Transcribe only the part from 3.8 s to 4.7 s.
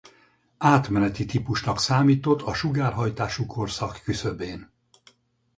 küszöbén.